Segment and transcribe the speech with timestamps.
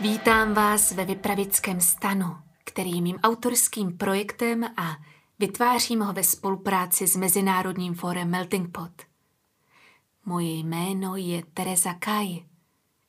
[0.00, 4.96] Vítám vás ve Vypravickém stanu, který mým autorským projektem a
[5.38, 9.13] vytvářím ho ve spolupráci s Mezinárodním fórem Melting Pot.
[10.26, 12.44] Moje jméno je Teresa Kaj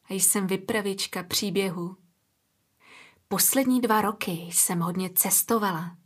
[0.10, 1.98] a jsem vypravička příběhu.
[3.28, 5.98] Poslední dva roky jsem hodně cestovala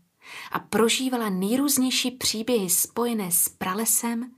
[0.52, 4.32] a prožívala nejrůznější příběhy spojené s pralesem,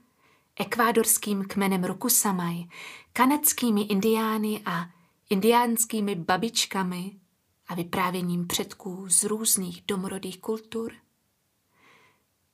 [0.56, 2.64] ekvádorským kmenem Rukusamaj,
[3.12, 4.90] kanadskými indiány a
[5.30, 7.12] indiánskými babičkami
[7.68, 10.92] a vyprávěním předků z různých domorodých kultur.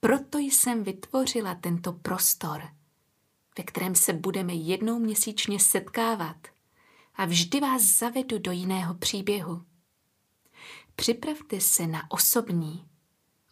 [0.01, 2.78] Proto jsem vytvořila tento prostor,
[3.59, 6.37] ve kterém se budeme jednou měsíčně setkávat
[7.15, 9.63] a vždy vás zavedu do jiného příběhu.
[10.97, 12.89] Připravte se na osobní,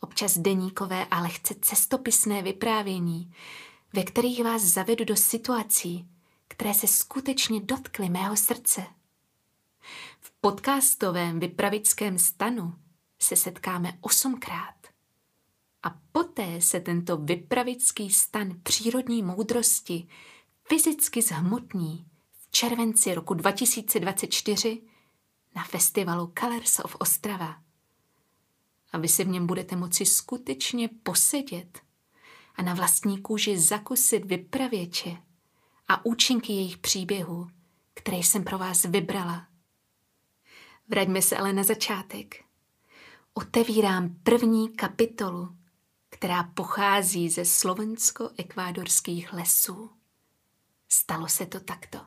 [0.00, 3.32] občas deníkové a lehce cestopisné vyprávění,
[3.92, 6.08] ve kterých vás zavedu do situací,
[6.48, 8.86] které se skutečně dotkly mého srdce.
[10.20, 12.74] V podcastovém vypravickém stanu
[13.18, 14.75] se setkáme osmkrát.
[15.86, 20.08] A poté se tento vypravický stan přírodní moudrosti
[20.68, 22.06] fyzicky zhmotní
[22.38, 24.82] v červenci roku 2024
[25.56, 27.62] na festivalu Colors of Ostrava.
[28.92, 31.80] A vy si v něm budete moci skutečně posedět
[32.54, 35.16] a na vlastní kůži zakusit vypravěče
[35.88, 37.48] a účinky jejich příběhů,
[37.94, 39.46] které jsem pro vás vybrala
[40.88, 42.44] Vraťme se ale na začátek.
[43.34, 45.56] Otevírám první kapitolu,
[46.18, 49.90] která pochází ze slovensko-ekvádorských lesů.
[50.88, 51.98] Stalo se to takto.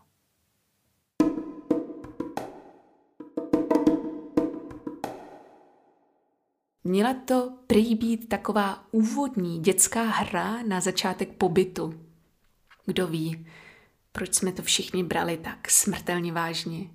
[6.84, 12.06] Měla to prý být taková úvodní dětská hra na začátek pobytu.
[12.86, 13.48] Kdo ví,
[14.12, 16.90] proč jsme to všichni brali tak smrtelně vážně.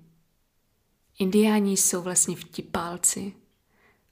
[1.19, 3.33] Indiáni jsou vlastně vtipálci,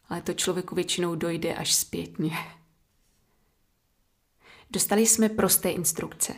[0.09, 2.62] ale to člověku většinou dojde až zpětně.
[4.73, 6.33] Dostali jsme prosté instrukce.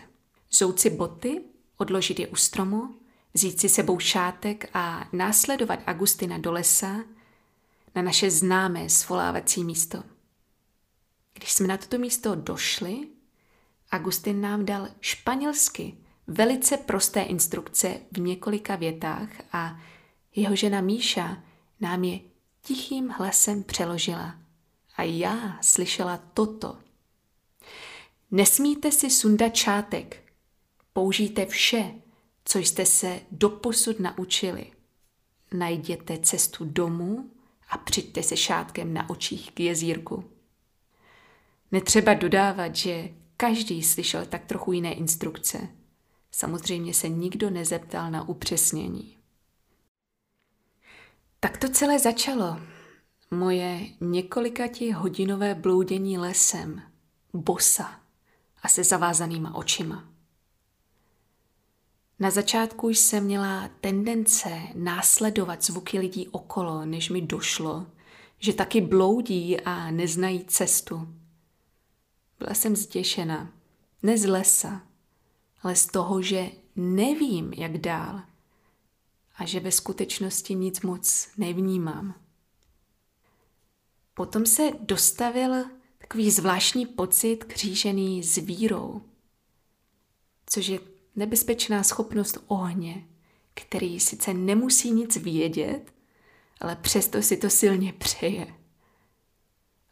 [0.51, 1.41] Zout si boty,
[1.77, 2.95] odložit je u stromu,
[3.33, 6.95] vzít si sebou šátek a následovat Agustina do lesa
[7.95, 10.03] na naše známé svolávací místo.
[11.33, 13.07] Když jsme na toto místo došli,
[13.91, 15.97] Agustin nám dal španělsky
[16.27, 19.79] velice prosté instrukce v několika větách a
[20.35, 21.43] jeho žena Míša
[21.79, 22.19] nám je
[22.61, 24.35] tichým hlasem přeložila.
[24.95, 26.84] A já slyšela toto.
[28.31, 30.23] Nesmíte si sundat čátek.
[30.93, 31.91] Použijte vše,
[32.45, 34.71] co jste se doposud naučili.
[35.53, 37.31] Najděte cestu domů
[37.69, 40.31] a přijďte se šátkem na očích k jezírku.
[41.71, 45.69] Netřeba dodávat, že každý slyšel tak trochu jiné instrukce.
[46.31, 49.17] Samozřejmě se nikdo nezeptal na upřesnění.
[51.39, 52.59] Tak to celé začalo.
[53.31, 56.81] Moje několikatí hodinové bloudění lesem,
[57.33, 58.04] bosa
[58.65, 60.09] a se zavázanýma očima.
[62.19, 67.87] Na začátku jsem měla tendence následovat zvuky lidí okolo, než mi došlo,
[68.39, 71.15] že taky bloudí a neznají cestu.
[72.39, 73.51] Byla jsem zděšena,
[74.03, 74.81] ne z lesa,
[75.61, 78.21] ale z toho, že nevím, jak dál–
[79.37, 82.15] a že ve skutečnosti nic moc nevnímám.
[84.13, 85.65] Potom se dostavil
[86.07, 89.01] takový zvláštní pocit křížený s vírou,
[90.45, 90.79] což je
[91.15, 93.07] nebezpečná schopnost ohně,
[93.53, 95.93] který sice nemusí nic vědět,
[96.61, 98.47] ale přesto si to silně přeje.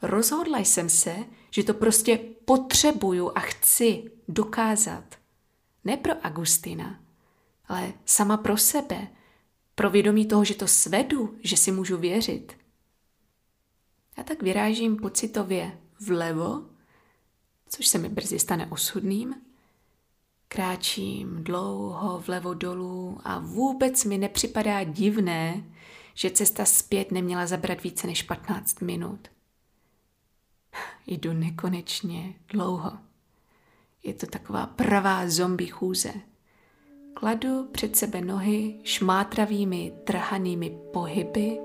[0.01, 1.15] Rozhodla jsem se,
[1.51, 5.15] že to prostě potřebuju a chci dokázat.
[5.83, 7.03] Ne pro Agustina,
[7.65, 9.07] ale sama pro sebe,
[9.75, 12.57] pro vědomí toho, že to svedu, že si můžu věřit.
[14.17, 16.63] A tak vyrážím pocitově vlevo,
[17.69, 19.35] což se mi brzy stane osudným.
[20.47, 25.63] Kráčím dlouho vlevo dolů a vůbec mi nepřipadá divné,
[26.13, 29.27] že cesta zpět neměla zabrat více než 15 minut.
[31.07, 32.91] Jdu nekonečně dlouho.
[34.03, 36.13] Je to taková pravá zombie chůze.
[37.13, 41.59] Kladu před sebe nohy šmátravými, trhanými pohyby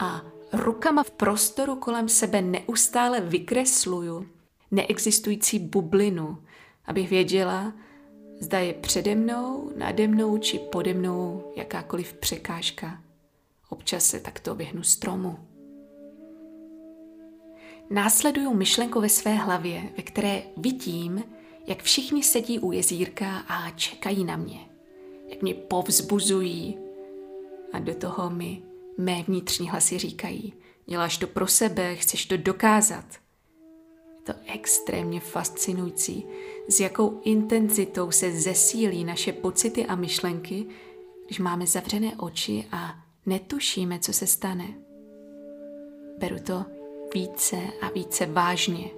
[0.00, 0.22] a
[0.56, 4.26] rukama v prostoru kolem sebe neustále vykresluju
[4.70, 6.38] neexistující bublinu,
[6.86, 7.72] abych věděla,
[8.40, 13.02] Zda je přede mnou, nade mnou či pode mnou jakákoliv překážka.
[13.68, 15.38] Občas se takto běhnu stromu.
[17.90, 21.24] Následuju myšlenku ve své hlavě, ve které vidím,
[21.66, 24.60] jak všichni sedí u jezírka a čekají na mě.
[25.28, 26.78] Jak mě povzbuzují.
[27.72, 28.62] A do toho mi
[28.98, 30.54] mé vnitřní hlasy říkají,
[30.86, 33.04] děláš to pro sebe, chceš to dokázat.
[34.16, 36.26] Je to extrémně fascinující,
[36.68, 40.66] s jakou intenzitou se zesílí naše pocity a myšlenky,
[41.26, 42.94] když máme zavřené oči a
[43.26, 44.74] netušíme, co se stane.
[46.18, 46.64] Beru to
[47.14, 48.90] více a více vážně.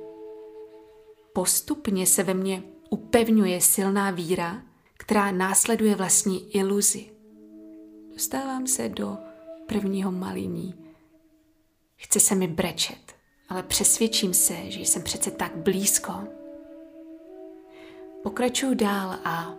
[1.32, 4.62] Postupně se ve mně upevňuje silná víra,
[4.96, 7.06] která následuje vlastní iluzi.
[8.12, 9.16] Dostávám se do
[9.68, 10.74] prvního malíní.
[11.96, 13.14] Chce se mi brečet,
[13.48, 16.12] ale přesvědčím se, že jsem přece tak blízko.
[18.22, 19.54] Pokračuju dál a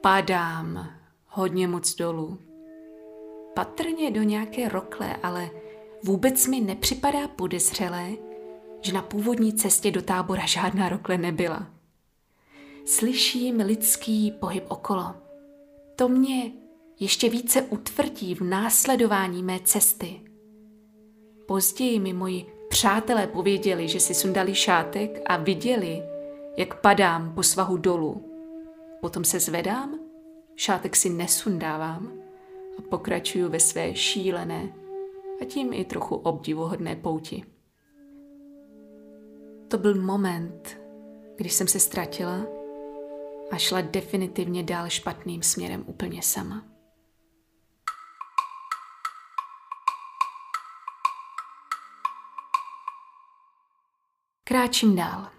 [0.00, 0.90] padám
[1.26, 2.38] hodně moc dolů.
[3.54, 5.50] Patrně do nějaké rokle, ale
[6.02, 8.10] vůbec mi nepřipadá podezřelé,
[8.80, 11.66] že na původní cestě do tábora žádná rokle nebyla.
[12.84, 15.14] Slyším lidský pohyb okolo.
[15.96, 16.52] To mě
[17.00, 20.20] ještě více utvrdí v následování mé cesty.
[21.46, 26.02] Později mi moji přátelé pověděli, že si sundali šátek a viděli,
[26.56, 28.30] jak padám po svahu dolů.
[29.00, 29.98] Potom se zvedám,
[30.56, 32.12] šátek si nesundávám
[32.78, 34.72] a pokračuju ve své šílené
[35.40, 37.44] a tím i trochu obdivuhodné pouti.
[39.68, 40.80] To byl moment,
[41.36, 42.46] když jsem se ztratila
[43.50, 46.73] a šla definitivně dál špatným směrem úplně sama.
[54.46, 55.30] Kráčím dál.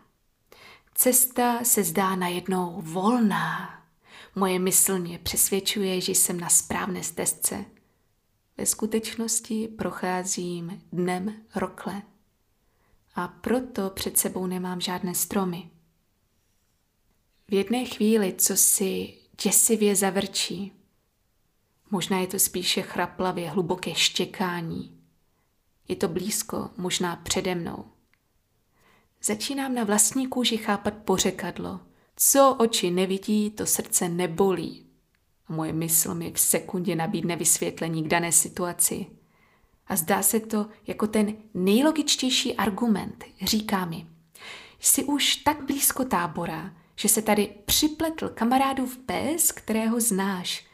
[0.95, 3.83] Cesta se zdá najednou volná.
[4.35, 7.65] Moje mysl mě přesvědčuje, že jsem na správné stezce.
[8.57, 12.01] Ve skutečnosti procházím dnem rokle
[13.15, 15.69] a proto před sebou nemám žádné stromy.
[17.47, 19.13] V jedné chvíli, co si
[19.43, 20.71] děsivě zavrčí,
[21.91, 25.01] možná je to spíše chraplavě hluboké štěkání.
[25.87, 27.94] Je to blízko, možná přede mnou.
[29.25, 31.80] Začínám na vlastní kůži chápat pořekadlo.
[32.16, 34.86] Co oči nevidí, to srdce nebolí.
[35.48, 39.06] A moje mysl mi v sekundě nabídne vysvětlení k dané situaci.
[39.88, 43.24] A zdá se to jako ten nejlogičtější argument.
[43.42, 44.07] Říká mi,
[44.80, 50.66] jsi už tak blízko tábora, že se tady připletl kamarádův pes, kterého znáš.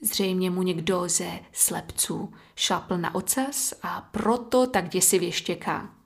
[0.00, 5.97] Zřejmě mu někdo ze slepců šlápl na ocas a proto tak děsivě štěká.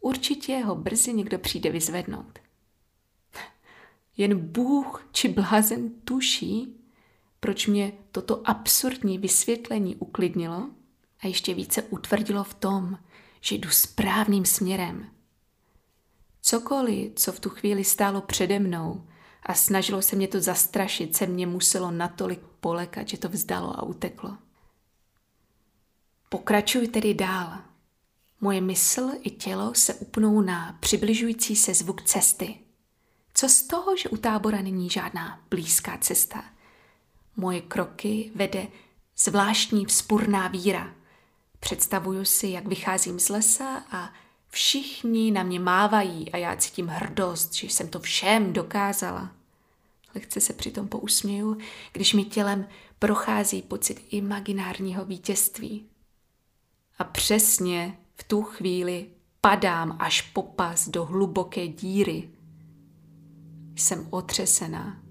[0.00, 2.38] Určitě ho brzy někdo přijde vyzvednout.
[4.16, 6.80] Jen Bůh či blázen tuší,
[7.40, 10.70] proč mě toto absurdní vysvětlení uklidnilo
[11.20, 12.98] a ještě více utvrdilo v tom,
[13.40, 15.10] že jdu správným směrem.
[16.42, 19.08] Cokoliv, co v tu chvíli stálo přede mnou
[19.42, 23.82] a snažilo se mě to zastrašit, se mě muselo natolik polekat, že to vzdalo a
[23.82, 24.38] uteklo.
[26.28, 27.67] Pokračuj tedy dál.
[28.40, 32.54] Moje mysl i tělo se upnou na přibližující se zvuk cesty.
[33.34, 36.44] Co z toho, že u tábora není žádná blízká cesta?
[37.36, 38.66] Moje kroky vede
[39.16, 40.94] zvláštní vzpurná víra.
[41.60, 44.12] Představuju si, jak vycházím z lesa a
[44.48, 49.32] všichni na mě mávají a já cítím hrdost, že jsem to všem dokázala.
[50.14, 51.58] Lehce se přitom pousměju,
[51.92, 52.68] když mi tělem
[52.98, 55.88] prochází pocit imaginárního vítězství.
[56.98, 59.06] A přesně v tu chvíli
[59.40, 62.30] padám až po pas do hluboké díry.
[63.76, 65.02] Jsem otřesená,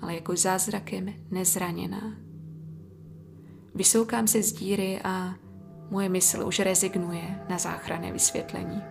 [0.00, 2.16] ale jako zázrakem nezraněná.
[3.74, 5.34] Vysoukám se z díry a
[5.90, 8.82] moje mysl už rezignuje na záchranné vysvětlení.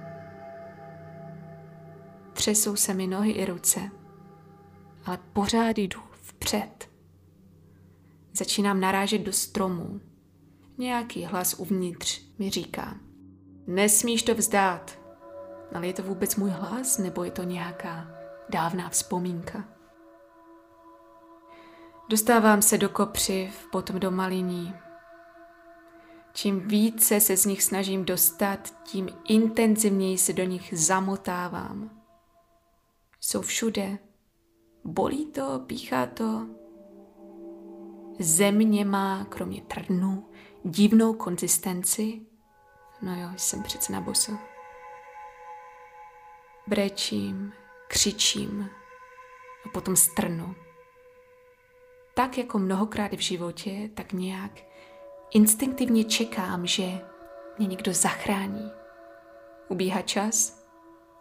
[2.33, 3.91] Třesou se mi nohy i ruce,
[5.05, 6.89] ale pořád jdu vpřed.
[8.33, 10.01] Začínám narážet do stromů.
[10.77, 12.97] Nějaký hlas uvnitř mi říká–
[13.69, 14.99] Nesmíš to vzdát.
[15.75, 18.07] Ale je to vůbec můj hlas, nebo je to nějaká
[18.49, 19.65] dávná vzpomínka?
[22.09, 24.73] Dostávám se do kopřiv, potom do maliní.
[26.33, 32.01] Čím více se z nich snažím dostat, tím intenzivněji se do nich zamotávám.
[33.19, 33.97] Jsou všude.
[34.83, 36.47] Bolí to, píchá to.
[38.19, 40.29] Země má, kromě trnu,
[40.63, 42.28] divnou konzistenci
[43.01, 44.31] No jo, jsem přece na boso.
[46.67, 47.53] Brečím,
[47.87, 48.69] křičím
[49.65, 50.55] a potom strnu.
[52.13, 54.51] tak jako mnohokrát v životě, tak nějak
[55.31, 57.01] instinktivně čekám, že
[57.57, 58.71] mě někdo zachrání.
[59.67, 60.65] Ubíhá čas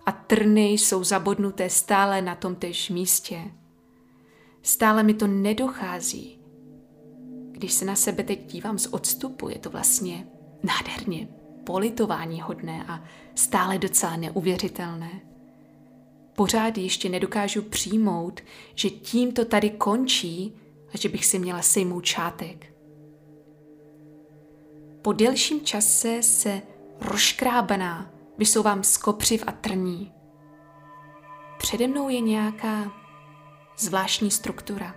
[0.06, 3.42] a trny jsou zabodnuté stále na tom též místě.
[4.62, 6.40] Stále mi to nedochází.
[7.50, 10.28] Když se na sebe teď dívám z odstupu, je to vlastně
[10.62, 11.37] nádherně
[11.68, 15.20] politování hodné a stále docela neuvěřitelné.
[16.36, 18.40] Pořád ještě nedokážu přijmout,
[18.74, 20.56] že tím to tady končí
[20.94, 22.74] a že bych si měla sejmout čátek.
[25.02, 26.62] Po delším čase se
[27.00, 30.12] rozkrábaná vysouvám z kopřiv a trní.
[31.58, 32.92] Přede mnou je nějaká
[33.78, 34.94] zvláštní struktura.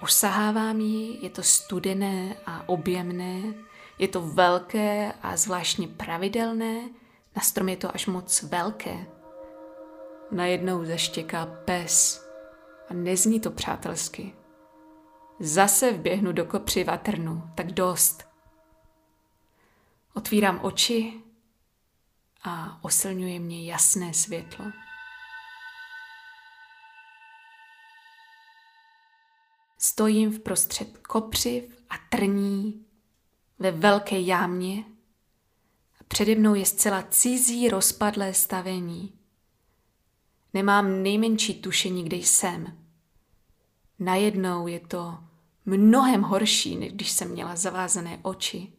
[0.00, 3.42] Osahávám ji, je to studené a objemné,
[3.98, 6.88] je to velké a zvláštně pravidelné,
[7.36, 9.06] na strom je to až moc velké.
[10.30, 12.26] Najednou zaštěká pes
[12.90, 14.34] a nezní to přátelsky.
[15.40, 18.28] Zase vběhnu do kopři vatrnu, tak dost.
[20.14, 21.20] Otvírám oči
[22.44, 24.64] a osilňuje mě jasné světlo.
[29.78, 32.83] Stojím v prostřed kopřiv a trní
[33.64, 34.84] ve velké jámě
[36.00, 39.12] a přede mnou je zcela cizí rozpadlé stavení.
[40.54, 42.78] Nemám nejmenší tušení, kde jsem.
[43.98, 45.18] Najednou je to
[45.64, 48.72] mnohem horší, než když jsem měla zavázané oči.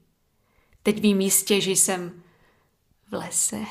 [0.83, 2.23] Teď vím jistě, že jsem
[3.09, 3.61] v lese.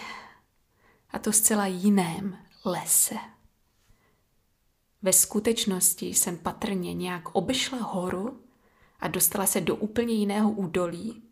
[1.10, 3.16] A to zcela jiném lese.
[5.02, 8.43] Ve skutečnosti jsem patrně nějak obešla horu
[9.04, 11.22] a dostala se do úplně jiného údolí.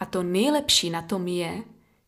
[0.00, 1.64] A to nejlepší na tom je,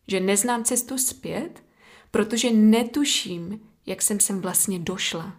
[0.09, 1.65] že neznám cestu zpět,
[2.11, 5.37] protože netuším, jak jsem sem vlastně došla.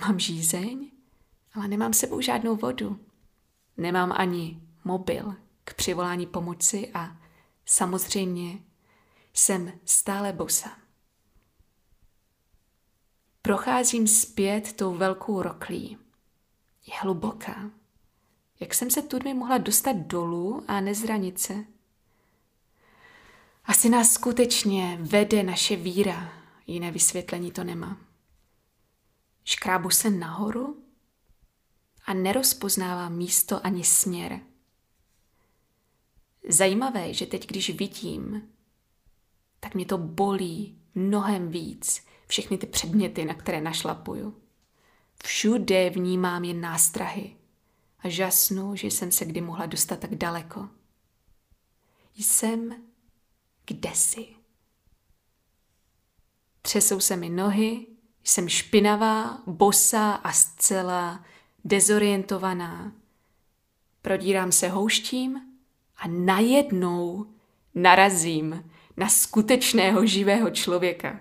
[0.00, 0.90] Mám žízeň,
[1.54, 3.00] ale nemám sebou žádnou vodu.
[3.76, 7.16] Nemám ani mobil k přivolání pomoci a
[7.66, 8.58] samozřejmě
[9.32, 10.78] jsem stále bosa.
[13.42, 15.98] Procházím zpět tou velkou roklí.
[16.86, 17.70] Je hluboká.
[18.64, 21.64] Jak jsem se tudmi mohla dostat dolů a nezranit se?
[23.64, 26.32] Asi nás skutečně vede naše víra,
[26.66, 28.00] jiné vysvětlení to nemá.
[29.44, 30.82] Škrábu se nahoru
[32.06, 34.40] a nerozpoznávám místo ani směr.
[36.48, 38.48] Zajímavé, že teď, když vidím,
[39.60, 44.40] tak mě to bolí mnohem víc, všechny ty předměty, na které našlapuju.
[45.24, 47.36] Všude vnímám jen nástrahy
[48.04, 50.68] a žasnu, že jsem se kdy mohla dostat tak daleko.
[52.14, 52.74] Jsem
[53.66, 54.26] kdesi.
[56.62, 57.86] Třesou se mi nohy,
[58.24, 61.24] jsem špinavá, bosá a zcela
[61.64, 62.92] dezorientovaná.
[64.02, 65.40] Prodírám se houštím
[65.96, 67.26] a najednou
[67.74, 71.20] narazím na skutečného živého člověka.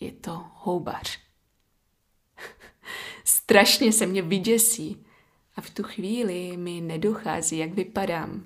[0.00, 1.18] Je to houbař.
[3.24, 5.06] Strašně se mě vyděsí
[5.56, 8.44] a v tu chvíli mi nedochází, jak vypadám.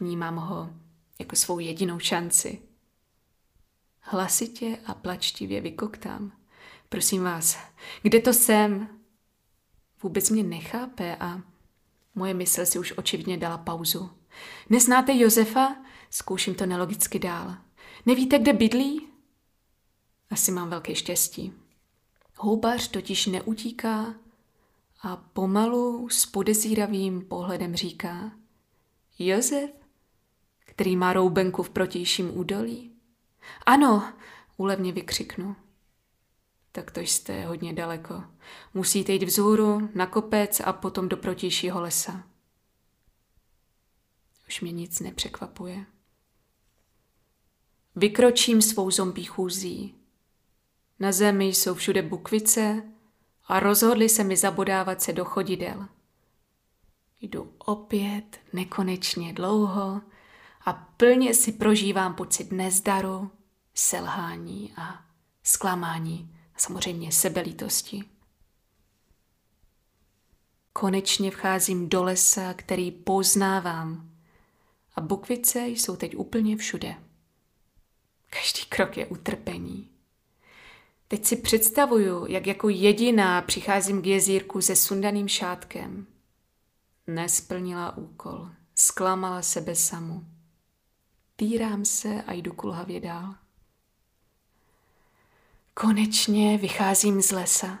[0.00, 0.70] Vnímám ho
[1.18, 2.62] jako svou jedinou šanci.
[4.00, 6.32] Hlasitě a plačtivě vykoktám.
[6.88, 7.58] Prosím vás,
[8.02, 8.88] kde to jsem?
[10.02, 11.40] Vůbec mě nechápe a
[12.14, 14.10] moje mysl si už očividně dala pauzu.
[14.70, 15.76] Neznáte Josefa?
[16.10, 17.56] Zkouším to nelogicky dál.
[18.06, 19.08] Nevíte, kde bydlí?
[20.30, 21.52] Asi mám velké štěstí.
[22.36, 24.14] Houbař totiž neutíká
[25.02, 28.32] a pomalu s podezíravým pohledem říká
[29.18, 29.70] Josef,
[30.58, 32.92] který má roubenku v protějším údolí?
[33.66, 34.12] Ano,
[34.56, 35.56] úlevně vykřiknu.
[36.72, 38.24] Tak to jste hodně daleko.
[38.74, 42.24] Musíte jít vzhůru, na kopec a potom do protějšího lesa.
[44.48, 45.86] Už mě nic nepřekvapuje.
[47.96, 49.94] Vykročím svou zombí chůzí.
[51.00, 52.82] Na zemi jsou všude bukvice
[53.46, 55.88] a rozhodli se mi zabodávat se do chodidel.
[57.20, 60.00] Jdu opět nekonečně dlouho
[60.64, 63.30] a plně si prožívám pocit nezdaru,
[63.74, 65.04] selhání a
[65.42, 68.04] zklamání a samozřejmě sebelítosti.
[70.72, 74.10] Konečně vcházím do lesa, který poznávám
[74.94, 76.94] a bukvice jsou teď úplně všude.
[78.30, 79.91] Každý krok je utrpení.
[81.12, 86.06] Teď si představuju, jak jako jediná přicházím k jezírku se sundaným šátkem.
[87.06, 90.24] Nesplnila úkol, zklamala sebe samu.
[91.36, 93.34] Týrám se a jdu kulhavě dál.
[95.74, 97.78] Konečně vycházím z lesa.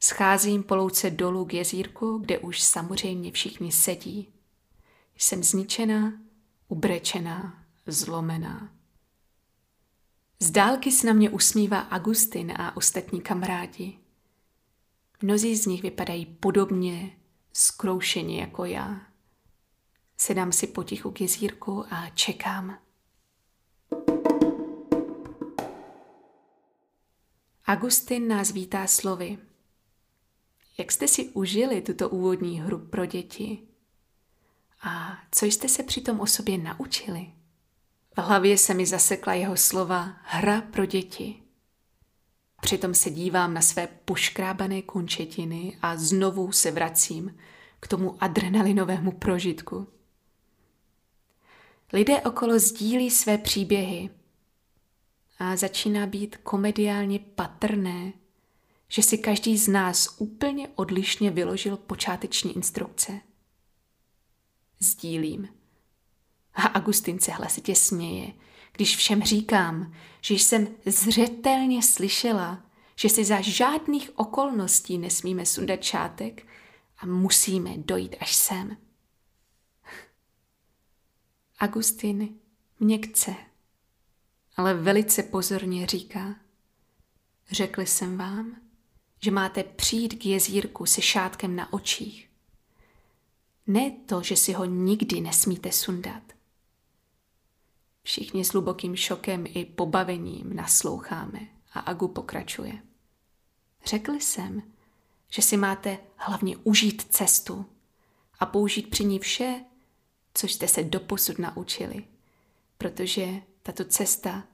[0.00, 4.28] Scházím po louce dolů k jezírku, kde už samozřejmě všichni sedí.
[5.16, 6.12] Jsem zničená,
[6.68, 8.75] ubrečená, zlomená.
[10.40, 13.98] Z dálky se na mě usmívá Agustin a ostatní kamarádi.
[15.22, 17.16] Mnozí z nich vypadají podobně,
[17.52, 19.00] skroušeně jako já.
[20.16, 22.78] Sedám si potichu k jezírku a čekám.
[27.64, 29.38] Agustin nás vítá slovy.
[30.78, 33.68] Jak jste si užili tuto úvodní hru pro děti?
[34.82, 37.32] A co jste se přitom o sobě naučili?
[38.16, 41.42] V hlavě se mi zasekla jeho slova hra pro děti.
[42.60, 47.36] Přitom se dívám na své poškrábané končetiny a znovu se vracím
[47.80, 49.88] k tomu adrenalinovému prožitku.
[51.92, 54.10] Lidé okolo sdílí své příběhy
[55.38, 58.12] a začíná být komediálně patrné,
[58.88, 63.20] že si každý z nás úplně odlišně vyložil počáteční instrukce.
[64.80, 65.48] Sdílím.
[66.56, 68.32] A Agustin se hlasitě směje,
[68.72, 72.62] když všem říkám, že jsem zřetelně slyšela,
[72.96, 76.46] že si za žádných okolností nesmíme sundat čátek
[76.98, 78.76] a musíme dojít až sem.
[81.58, 82.38] Agustin
[82.80, 83.34] měkce,
[84.56, 86.34] ale velice pozorně říká,
[87.50, 88.56] řekli jsem vám,
[89.20, 92.30] že máte přijít k jezírku se šátkem na očích.
[93.66, 96.35] Ne to, že si ho nikdy nesmíte sundat.
[98.06, 101.40] Všichni s hlubokým šokem i pobavením nasloucháme
[101.72, 102.82] a Agu pokračuje.
[103.86, 104.62] Řekl jsem,
[105.28, 107.66] že si máte hlavně užít cestu
[108.38, 109.64] a použít při ní vše,
[110.34, 112.04] co jste se doposud naučili,
[112.78, 113.28] protože
[113.62, 114.44] tato cesta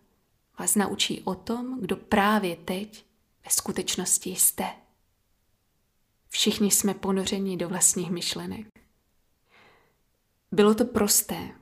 [0.58, 3.06] vás naučí o tom, kdo právě teď
[3.44, 4.64] ve skutečnosti jste.
[6.28, 8.66] Všichni jsme ponořeni do vlastních myšlenek.
[10.52, 11.61] Bylo to prosté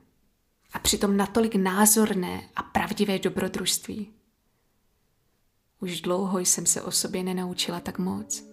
[0.73, 4.13] a přitom natolik názorné a pravdivé dobrodružství.
[5.79, 8.43] Už dlouho jsem se o sobě nenaučila tak moc,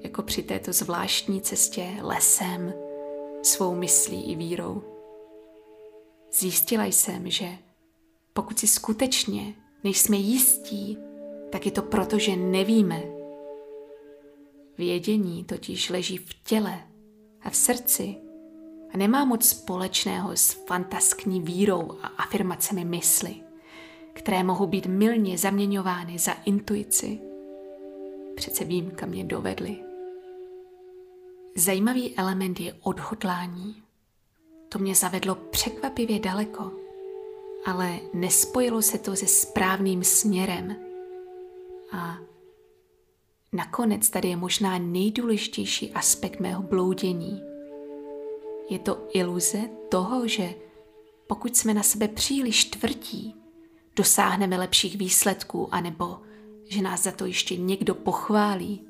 [0.00, 2.74] jako při této zvláštní cestě lesem,
[3.42, 4.82] svou myslí i vírou.
[6.32, 7.58] Zjistila jsem, že
[8.32, 10.98] pokud si skutečně nejsme jistí,
[11.52, 13.02] tak je to proto, že nevíme.
[14.78, 16.82] Vědění totiž leží v těle
[17.42, 18.23] a v srdci
[18.94, 23.36] a nemá moc společného s fantaskní vírou a afirmacemi mysli,
[24.12, 27.20] které mohou být milně zaměňovány za intuici.
[28.36, 29.76] Přece vím, kam mě dovedly.
[31.56, 33.82] Zajímavý element je odhodlání.
[34.68, 36.72] To mě zavedlo překvapivě daleko,
[37.66, 40.76] ale nespojilo se to se správným směrem.
[41.92, 42.18] A
[43.52, 47.53] nakonec tady je možná nejdůležitější aspekt mého bloudění.
[48.70, 50.54] Je to iluze toho, že
[51.26, 53.34] pokud jsme na sebe příliš tvrdí,
[53.96, 56.20] dosáhneme lepších výsledků, anebo
[56.68, 58.86] že nás za to ještě někdo pochválí.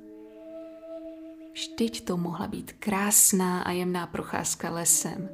[1.53, 5.29] Vždyť to mohla být krásná a jemná procházka lesem.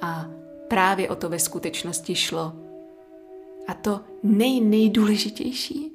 [0.00, 0.26] A
[0.68, 2.52] právě o to ve skutečnosti šlo.
[3.68, 5.92] A to nej nejdůležitější.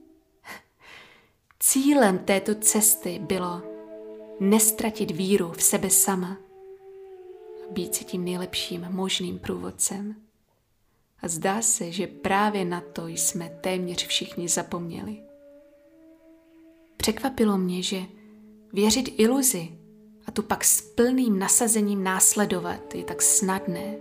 [1.60, 3.62] Cílem této cesty bylo
[4.39, 6.38] nestratit víru v sebe sama
[7.71, 10.15] být si tím nejlepším možným průvodcem.
[11.21, 15.17] A zdá se, že právě na to jsme téměř všichni zapomněli.
[16.97, 18.01] Překvapilo mě, že
[18.73, 19.69] věřit iluzi
[20.25, 23.95] a tu pak s plným nasazením následovat je tak snadné.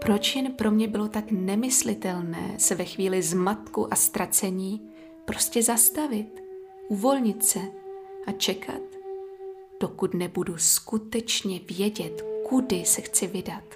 [0.00, 4.90] Proč jen pro mě bylo tak nemyslitelné se ve chvíli zmatku a ztracení
[5.24, 6.42] prostě zastavit,
[6.88, 7.60] uvolnit se
[8.26, 8.82] a čekat,
[9.80, 13.74] dokud nebudu skutečně vědět, kudy se chci vydat.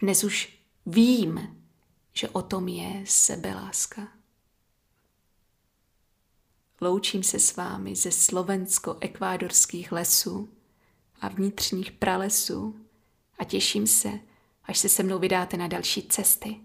[0.00, 1.62] Dnes už vím,
[2.12, 4.08] že o tom je sebeláska.
[6.80, 10.48] Loučím se s vámi ze slovensko-ekvádorských lesů
[11.20, 12.86] a vnitřních pralesů
[13.38, 14.10] a těším se,
[14.64, 16.60] až se se mnou vydáte na další cesty.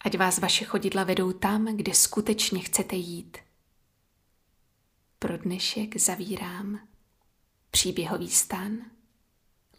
[0.00, 3.38] Ať vás vaše chodidla vedou tam, kde skutečně chcete jít.
[5.22, 6.80] Pro dnešek zavírám
[7.70, 8.78] příběhový stan.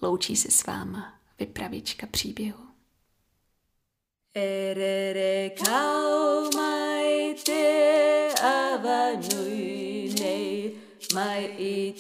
[0.02, 2.64] Loučí se s váma vypravička příběhu.
[4.34, 10.76] Erere kau mai te awa nui nei
[11.14, 11.94] mai i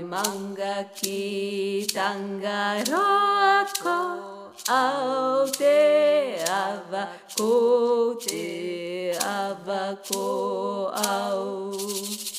[0.00, 3.98] manga ki tangaroa ko
[4.68, 12.33] au te awa Kote te avako au.